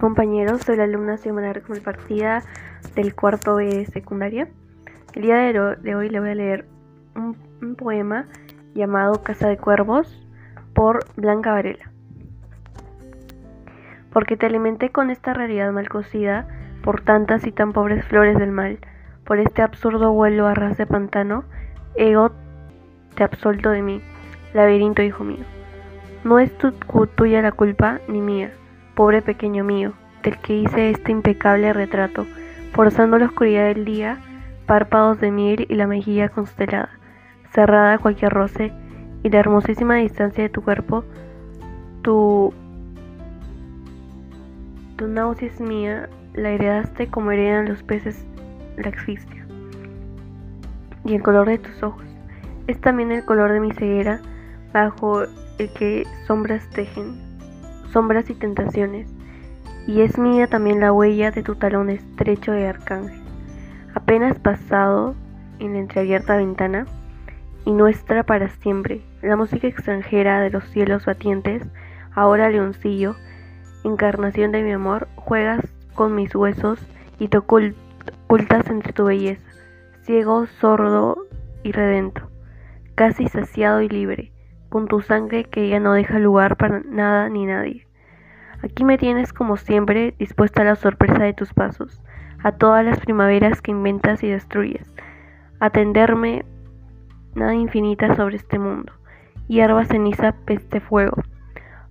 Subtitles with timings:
[0.00, 2.42] compañeros, soy la alumna Xiomara Partida
[2.96, 4.48] del cuarto B de secundaria.
[5.14, 6.64] El día de hoy le voy a leer
[7.14, 8.26] un, un, poema
[8.74, 10.26] llamado Casa de Cuervos
[10.74, 11.90] por Blanca Varela.
[14.10, 16.48] Porque te alimenté con esta realidad mal cocida
[16.82, 18.78] por tantas y tan pobres flores del mal,
[19.24, 21.44] por este absurdo vuelo a ras de pantano,
[21.94, 22.32] ego
[23.14, 24.02] te absuelto de mí,
[24.54, 25.44] laberinto hijo mío.
[26.24, 26.72] No es tu,
[27.16, 28.50] tuya la culpa, ni mía
[28.94, 32.26] pobre pequeño mío, del que hice este impecable retrato,
[32.72, 34.18] forzando la oscuridad del día,
[34.66, 36.90] párpados de miel y la mejilla constelada,
[37.52, 38.72] cerrada a cualquier roce,
[39.22, 41.04] y la hermosísima distancia de tu cuerpo,
[42.02, 42.52] tu...
[44.96, 48.24] Tu náusea es mía, la heredaste como heredan los peces
[48.76, 49.46] la asfixia.
[51.04, 52.04] Y el color de tus ojos
[52.66, 54.20] es también el color de mi ceguera,
[54.72, 55.22] bajo
[55.58, 57.29] el que sombras tejen
[57.92, 59.08] sombras y tentaciones,
[59.86, 63.20] y es mía también la huella de tu talón estrecho de arcángel.
[63.94, 65.14] Apenas pasado
[65.58, 66.86] en la entreabierta ventana,
[67.64, 71.62] y nuestra para siempre, la música extranjera de los cielos batientes,
[72.14, 73.16] ahora leoncillo,
[73.84, 75.60] encarnación de mi amor, juegas
[75.94, 76.78] con mis huesos
[77.18, 79.42] y te ocultas entre tu belleza,
[80.02, 81.26] ciego, sordo
[81.62, 82.30] y redento,
[82.94, 84.32] casi saciado y libre
[84.70, 87.86] con tu sangre que ya no deja lugar para nada ni nadie.
[88.62, 92.02] Aquí me tienes como siempre, dispuesta a la sorpresa de tus pasos,
[92.42, 94.94] a todas las primaveras que inventas y destruyes,
[95.58, 96.44] a tenderme
[97.34, 98.92] nada infinita sobre este mundo,
[99.48, 101.22] hierba ceniza, peste fuego,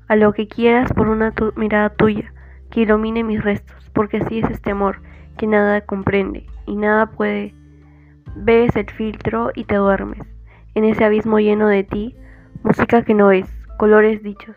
[0.08, 2.34] a lo que quieras por una mirada tuya,
[2.72, 5.02] que ilumine mis restos, porque así es este amor,
[5.38, 7.54] que nada comprende y nada puede.
[8.36, 10.22] Ves el filtro y te duermes,
[10.76, 12.16] en ese abismo lleno de ti,
[12.64, 14.56] Música que no es, colores dichos,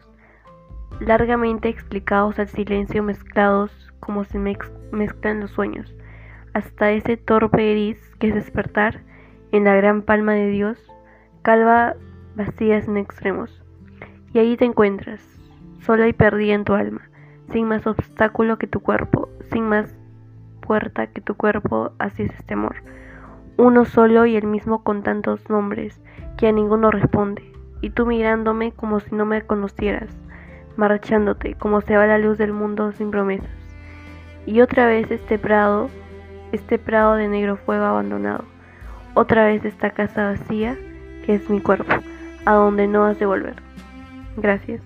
[0.98, 5.94] largamente explicados al silencio mezclados como se mezclan los sueños,
[6.52, 9.02] hasta ese torpe eris que es despertar
[9.52, 10.78] en la gran palma de Dios,
[11.42, 11.94] calva
[12.34, 13.62] vacías en extremos.
[14.34, 15.20] Y ahí te encuentras,
[15.80, 17.02] sola y perdida en tu alma,
[17.52, 19.94] sin más obstáculo que tu cuerpo, sin más
[20.60, 22.82] puerta que tu cuerpo, así es este amor.
[23.58, 26.02] Uno solo y el mismo con tantos nombres
[26.36, 27.51] que a ninguno responde
[27.82, 30.08] y tú mirándome como si no me conocieras,
[30.76, 33.50] marchándote como se va la luz del mundo sin promesas.
[34.46, 35.90] Y otra vez este prado,
[36.52, 38.44] este prado de negro fuego abandonado,
[39.14, 40.78] otra vez esta casa vacía
[41.26, 41.92] que es mi cuerpo,
[42.46, 43.56] a donde no has de volver.
[44.36, 44.80] Gracias.